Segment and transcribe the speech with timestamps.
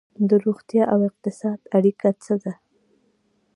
[0.29, 2.53] د روغتیا او اقتصاد اړیکه څه ده؟